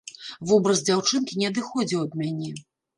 [0.51, 2.51] Вобраз дзяўчынкі не адыходзіў ад мяне.